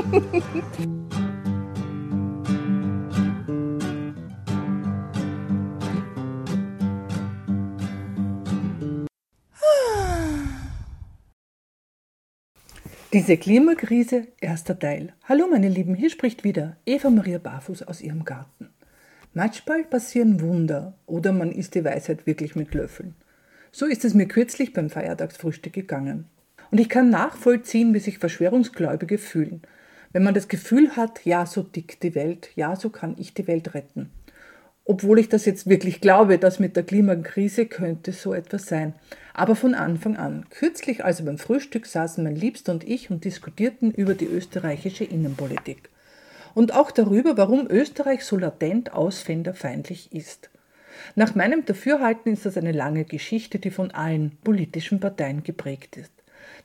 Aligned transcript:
Diese 13.12 13.36
Klimakrise, 13.36 14.28
erster 14.40 14.78
Teil. 14.78 15.12
Hallo 15.24 15.46
meine 15.50 15.68
Lieben, 15.68 15.94
hier 15.94 16.08
spricht 16.08 16.44
wieder 16.44 16.76
Eva 16.86 17.10
Maria 17.10 17.38
Barfuß 17.38 17.82
aus 17.82 18.00
ihrem 18.00 18.24
Garten. 18.24 18.70
Manchmal 19.34 19.84
passieren 19.84 20.40
Wunder 20.40 20.94
oder 21.06 21.32
man 21.32 21.52
isst 21.52 21.74
die 21.74 21.84
Weisheit 21.84 22.26
wirklich 22.26 22.56
mit 22.56 22.72
Löffeln. 22.72 23.14
So 23.70 23.84
ist 23.84 24.04
es 24.04 24.14
mir 24.14 24.26
kürzlich 24.26 24.72
beim 24.72 24.88
Feiertagsfrühstück 24.88 25.74
gegangen. 25.74 26.24
Und 26.70 26.78
ich 26.80 26.88
kann 26.88 27.10
nachvollziehen, 27.10 27.92
wie 27.92 27.98
sich 27.98 28.18
Verschwörungsgläubige 28.18 29.18
fühlen, 29.18 29.62
wenn 30.12 30.22
man 30.24 30.34
das 30.34 30.48
Gefühl 30.48 30.96
hat, 30.96 31.24
ja, 31.24 31.46
so 31.46 31.62
dick 31.62 32.00
die 32.00 32.14
Welt, 32.14 32.50
ja, 32.56 32.74
so 32.76 32.90
kann 32.90 33.14
ich 33.18 33.34
die 33.34 33.46
Welt 33.46 33.74
retten. 33.74 34.10
Obwohl 34.84 35.20
ich 35.20 35.28
das 35.28 35.44
jetzt 35.44 35.68
wirklich 35.68 36.00
glaube, 36.00 36.38
dass 36.38 36.58
mit 36.58 36.74
der 36.74 36.82
Klimakrise 36.82 37.66
könnte 37.66 38.12
so 38.12 38.34
etwas 38.34 38.66
sein. 38.66 38.94
Aber 39.34 39.54
von 39.54 39.74
Anfang 39.74 40.16
an. 40.16 40.46
Kürzlich 40.50 41.04
also 41.04 41.24
beim 41.24 41.38
Frühstück 41.38 41.86
saßen 41.86 42.24
mein 42.24 42.34
Liebster 42.34 42.72
und 42.72 42.82
ich 42.82 43.10
und 43.10 43.24
diskutierten 43.24 43.92
über 43.92 44.14
die 44.14 44.26
österreichische 44.26 45.04
Innenpolitik. 45.04 45.90
Und 46.54 46.74
auch 46.74 46.90
darüber, 46.90 47.36
warum 47.36 47.68
Österreich 47.68 48.24
so 48.24 48.36
latent 48.36 48.92
ausländerfeindlich 48.92 50.12
ist. 50.12 50.50
Nach 51.14 51.36
meinem 51.36 51.64
Dafürhalten 51.64 52.32
ist 52.32 52.44
das 52.44 52.56
eine 52.56 52.72
lange 52.72 53.04
Geschichte, 53.04 53.60
die 53.60 53.70
von 53.70 53.92
allen 53.92 54.36
politischen 54.42 54.98
Parteien 54.98 55.44
geprägt 55.44 55.96
ist. 55.96 56.12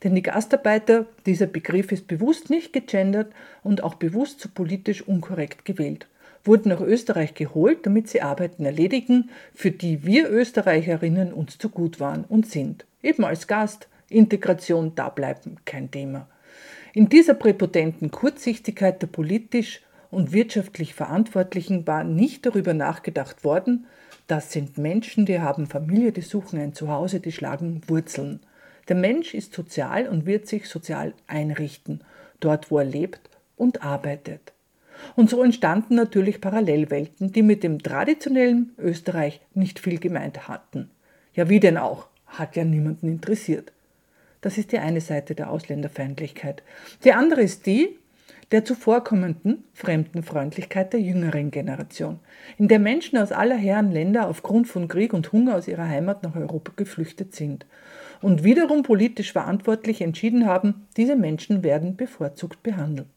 Denn 0.03 0.15
die 0.15 0.21
Gastarbeiter, 0.21 1.05
dieser 1.25 1.47
Begriff 1.47 1.91
ist 1.91 2.07
bewusst 2.07 2.49
nicht 2.49 2.73
gegendert 2.73 3.33
und 3.63 3.83
auch 3.83 3.95
bewusst 3.95 4.39
zu 4.39 4.49
politisch 4.49 5.01
unkorrekt 5.01 5.65
gewählt 5.65 6.07
wurden 6.47 6.69
nach 6.69 6.81
Österreich 6.81 7.33
geholt, 7.33 7.85
damit 7.85 8.07
sie 8.07 8.21
Arbeiten 8.21 8.65
erledigen, 8.65 9.29
für 9.53 9.71
die 9.71 10.05
wir 10.05 10.29
Österreicherinnen 10.29 11.33
uns 11.33 11.57
zu 11.57 11.69
gut 11.69 11.99
waren 11.99 12.23
und 12.23 12.47
sind. 12.47 12.85
Eben 13.01 13.25
als 13.25 13.47
Gast. 13.47 13.87
Integration 14.07 14.93
da 14.93 15.09
bleiben, 15.09 15.57
kein 15.65 15.89
Thema. 15.89 16.27
In 16.93 17.09
dieser 17.09 17.33
präpotenten 17.33 18.11
Kurzsichtigkeit 18.11 19.01
der 19.01 19.07
politisch 19.07 19.81
und 20.11 20.31
wirtschaftlich 20.31 20.93
Verantwortlichen 20.93 21.87
war 21.87 22.03
nicht 22.03 22.45
darüber 22.45 22.75
nachgedacht 22.75 23.43
worden, 23.43 23.87
das 24.27 24.51
sind 24.51 24.77
Menschen, 24.77 25.25
die 25.25 25.39
haben 25.39 25.67
Familie, 25.67 26.11
die 26.11 26.21
suchen 26.21 26.59
ein 26.59 26.73
Zuhause, 26.73 27.19
die 27.19 27.31
schlagen 27.31 27.81
Wurzeln. 27.87 28.39
Der 28.87 28.95
Mensch 28.95 29.33
ist 29.33 29.53
sozial 29.53 30.07
und 30.07 30.25
wird 30.25 30.47
sich 30.47 30.67
sozial 30.69 31.13
einrichten, 31.27 32.01
dort 32.39 32.69
wo 32.69 32.79
er 32.79 32.85
lebt 32.85 33.29
und 33.55 33.83
arbeitet. 33.83 34.53
Und 35.15 35.29
so 35.29 35.43
entstanden 35.43 35.95
natürlich 35.95 36.41
Parallelwelten, 36.41 37.31
die 37.31 37.41
mit 37.41 37.63
dem 37.63 37.81
traditionellen 37.81 38.73
Österreich 38.77 39.41
nicht 39.53 39.79
viel 39.79 39.99
gemeint 39.99 40.47
hatten. 40.47 40.89
Ja, 41.33 41.49
wie 41.49 41.59
denn 41.59 41.77
auch? 41.77 42.07
Hat 42.27 42.55
ja 42.55 42.63
niemanden 42.63 43.07
interessiert. 43.07 43.71
Das 44.41 44.57
ist 44.57 44.71
die 44.71 44.79
eine 44.79 45.01
Seite 45.01 45.35
der 45.35 45.49
Ausländerfeindlichkeit. 45.49 46.63
Die 47.03 47.13
andere 47.13 47.41
ist 47.41 47.65
die 47.65 47.97
der 48.51 48.65
zuvorkommenden 48.65 49.63
Fremdenfreundlichkeit 49.73 50.93
der 50.93 51.01
jüngeren 51.01 51.51
Generation, 51.51 52.19
in 52.57 52.67
der 52.67 52.79
Menschen 52.79 53.17
aus 53.17 53.31
aller 53.31 53.55
Herren 53.55 53.91
Länder 53.91 54.27
aufgrund 54.27 54.67
von 54.67 54.87
Krieg 54.87 55.13
und 55.13 55.31
Hunger 55.31 55.55
aus 55.55 55.67
ihrer 55.67 55.87
Heimat 55.87 56.23
nach 56.23 56.35
Europa 56.35 56.73
geflüchtet 56.75 57.35
sind 57.35 57.65
und 58.21 58.43
wiederum 58.43 58.83
politisch 58.83 59.33
verantwortlich 59.33 60.01
entschieden 60.01 60.45
haben, 60.45 60.87
diese 60.97 61.15
Menschen 61.15 61.63
werden 61.63 61.95
bevorzugt 61.95 62.63
behandelt 62.63 63.07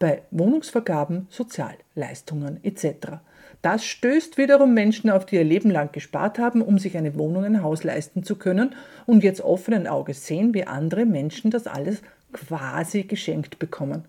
bei 0.00 0.22
Wohnungsvergaben, 0.30 1.28
Sozialleistungen 1.28 2.58
etc. 2.64 3.18
Das 3.62 3.84
stößt 3.84 4.38
wiederum 4.38 4.72
Menschen 4.72 5.10
auf, 5.10 5.26
die 5.26 5.36
ihr 5.36 5.44
Leben 5.44 5.70
lang 5.70 5.92
gespart 5.92 6.38
haben, 6.38 6.62
um 6.62 6.78
sich 6.78 6.96
eine 6.96 7.16
Wohnung, 7.16 7.44
ein 7.44 7.62
Haus 7.62 7.84
leisten 7.84 8.24
zu 8.24 8.36
können 8.36 8.74
und 9.06 9.22
jetzt 9.22 9.42
offenen 9.42 9.86
Auges 9.86 10.26
sehen, 10.26 10.54
wie 10.54 10.66
andere 10.66 11.04
Menschen 11.04 11.50
das 11.50 11.66
alles 11.66 12.02
quasi 12.32 13.02
geschenkt 13.02 13.58
bekommen. 13.58 14.06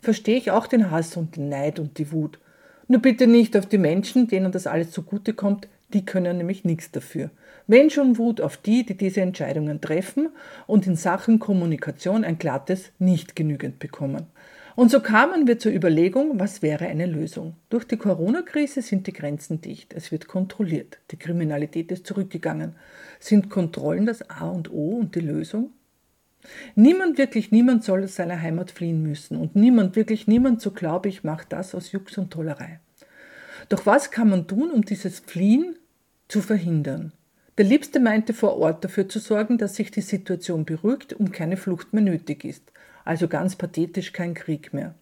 Verstehe 0.00 0.36
ich 0.36 0.50
auch 0.50 0.66
den 0.66 0.90
Hass 0.90 1.16
und 1.16 1.36
den 1.36 1.48
Neid 1.48 1.78
und 1.78 1.98
die 1.98 2.12
Wut. 2.12 2.38
Nur 2.86 3.02
bitte 3.02 3.26
nicht 3.26 3.56
auf 3.56 3.66
die 3.66 3.78
Menschen, 3.78 4.28
denen 4.28 4.52
das 4.52 4.66
alles 4.66 4.90
zugutekommt, 4.90 5.68
die 5.92 6.04
können 6.04 6.38
nämlich 6.38 6.64
nichts 6.64 6.90
dafür. 6.90 7.30
Wenn 7.66 7.90
schon 7.90 8.18
Wut 8.18 8.40
auf 8.40 8.56
die, 8.56 8.84
die 8.84 8.96
diese 8.96 9.20
Entscheidungen 9.20 9.80
treffen 9.80 10.30
und 10.66 10.86
in 10.86 10.96
Sachen 10.96 11.38
Kommunikation 11.38 12.24
ein 12.24 12.38
glattes 12.38 12.92
Nicht 12.98 13.36
genügend 13.36 13.78
bekommen. 13.78 14.26
Und 14.74 14.90
so 14.90 15.00
kamen 15.00 15.48
wir 15.48 15.58
zur 15.58 15.72
Überlegung, 15.72 16.38
was 16.38 16.62
wäre 16.62 16.86
eine 16.86 17.06
Lösung. 17.06 17.56
Durch 17.68 17.84
die 17.84 17.96
Corona-Krise 17.96 18.80
sind 18.80 19.06
die 19.08 19.12
Grenzen 19.12 19.60
dicht. 19.60 19.92
Es 19.92 20.12
wird 20.12 20.28
kontrolliert. 20.28 20.98
Die 21.10 21.16
Kriminalität 21.16 21.90
ist 21.90 22.06
zurückgegangen. 22.06 22.76
Sind 23.18 23.50
Kontrollen 23.50 24.06
das 24.06 24.30
A 24.30 24.48
und 24.48 24.70
O 24.70 24.98
und 24.98 25.16
die 25.16 25.20
Lösung? 25.20 25.72
Niemand, 26.74 27.18
wirklich 27.18 27.50
niemand 27.50 27.84
soll 27.84 28.04
aus 28.04 28.16
seiner 28.16 28.40
Heimat 28.40 28.70
fliehen 28.70 29.02
müssen. 29.02 29.36
Und 29.36 29.56
niemand, 29.56 29.96
wirklich 29.96 30.26
niemand, 30.26 30.60
so 30.60 30.70
glaube 30.70 31.08
ich, 31.08 31.24
macht 31.24 31.52
das 31.52 31.74
aus 31.74 31.92
Jux 31.92 32.18
und 32.18 32.30
Tollerei. 32.30 32.80
Doch 33.68 33.86
was 33.86 34.10
kann 34.10 34.30
man 34.30 34.46
tun, 34.46 34.70
um 34.70 34.82
dieses 34.84 35.20
Fliehen 35.20 35.76
zu 36.28 36.40
verhindern? 36.40 37.12
Der 37.58 37.64
Liebste 37.64 38.00
meinte 38.00 38.34
vor 38.34 38.56
Ort 38.56 38.84
dafür 38.84 39.08
zu 39.08 39.18
sorgen, 39.18 39.58
dass 39.58 39.74
sich 39.74 39.90
die 39.90 40.00
Situation 40.00 40.64
beruhigt 40.64 41.12
und 41.12 41.32
keine 41.32 41.56
Flucht 41.56 41.92
mehr 41.92 42.02
nötig 42.02 42.44
ist 42.44 42.72
also 43.08 43.26
ganz 43.26 43.56
pathetisch 43.56 44.12
kein 44.12 44.34
Krieg 44.34 44.74
mehr. 44.74 44.94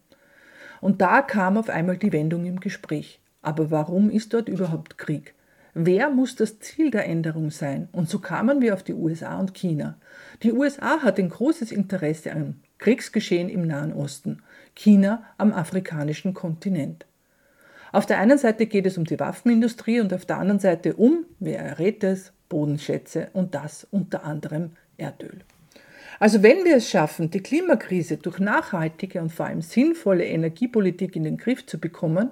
Und 0.81 1.01
da 1.01 1.23
kam 1.23 1.59
auf 1.59 1.69
einmal 1.69 1.97
die 1.97 2.13
Wendung 2.13 2.47
im 2.47 2.61
Gespräch. 2.61 3.19
Aber 3.43 3.73
warum 3.73 4.11
ist 4.11 4.33
dort 4.33 4.49
überhaupt 4.49 4.97
Krieg? 4.97 5.35
Wer 5.79 6.09
muss 6.09 6.37
das 6.37 6.59
Ziel 6.59 6.91
der 6.91 7.05
Änderung 7.05 7.51
sein? 7.51 7.91
Und 7.93 8.09
so 8.09 8.19
kamen 8.19 8.63
wir 8.63 8.73
auf 8.73 8.83
die 8.83 8.95
USA 8.95 9.39
und 9.39 9.53
China. 9.53 9.99
Die 10.43 10.55
USA 10.55 11.03
hat 11.03 11.19
ein 11.19 11.29
großes 11.29 11.71
Interesse 11.71 12.33
am 12.33 12.55
Kriegsgeschehen 12.79 13.51
im 13.51 13.67
Nahen 13.67 13.93
Osten, 13.93 14.43
China 14.75 15.23
am 15.37 15.53
afrikanischen 15.53 16.33
Kontinent. 16.33 17.05
Auf 17.93 18.07
der 18.07 18.21
einen 18.21 18.39
Seite 18.39 18.65
geht 18.65 18.87
es 18.87 18.97
um 18.97 19.05
die 19.05 19.21
Waffenindustrie 19.21 20.01
und 20.01 20.15
auf 20.15 20.25
der 20.25 20.39
anderen 20.39 20.61
Seite 20.61 20.95
um, 20.95 21.27
wer 21.41 21.59
errät 21.59 22.03
es, 22.05 22.33
Bodenschätze 22.49 23.29
und 23.35 23.55
das 23.55 23.87
unter 23.91 24.25
anderem 24.25 24.71
Erdöl. 24.97 25.41
Also 26.19 26.43
wenn 26.43 26.65
wir 26.65 26.77
es 26.77 26.89
schaffen, 26.89 27.31
die 27.31 27.43
Klimakrise 27.43 28.17
durch 28.17 28.39
nachhaltige 28.39 29.21
und 29.21 29.31
vor 29.31 29.45
allem 29.45 29.61
sinnvolle 29.61 30.25
Energiepolitik 30.25 31.17
in 31.17 31.25
den 31.25 31.37
Griff 31.37 31.67
zu 31.67 31.79
bekommen 31.79 32.31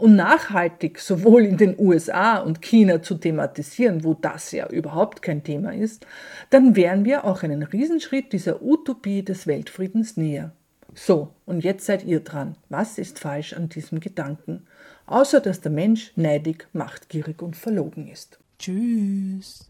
und 0.00 0.16
nachhaltig 0.16 0.98
sowohl 0.98 1.44
in 1.44 1.56
den 1.56 1.78
USA 1.78 2.38
und 2.38 2.62
China 2.62 3.02
zu 3.02 3.16
thematisieren, 3.16 4.02
wo 4.02 4.14
das 4.14 4.52
ja 4.52 4.68
überhaupt 4.68 5.22
kein 5.22 5.44
Thema 5.44 5.74
ist, 5.74 6.06
dann 6.48 6.74
wären 6.74 7.04
wir 7.04 7.24
auch 7.24 7.42
einen 7.42 7.62
Riesenschritt 7.62 8.32
dieser 8.32 8.62
Utopie 8.62 9.22
des 9.22 9.46
Weltfriedens 9.46 10.16
näher. 10.16 10.52
So, 10.94 11.28
und 11.46 11.62
jetzt 11.62 11.86
seid 11.86 12.04
ihr 12.04 12.20
dran. 12.20 12.56
Was 12.68 12.98
ist 12.98 13.18
falsch 13.18 13.52
an 13.52 13.68
diesem 13.68 14.00
Gedanken? 14.00 14.66
Außer 15.06 15.40
dass 15.40 15.60
der 15.60 15.72
Mensch 15.72 16.12
neidig, 16.16 16.66
machtgierig 16.72 17.42
und 17.42 17.56
verlogen 17.56 18.08
ist. 18.08 18.38
Tschüss. 18.58 19.68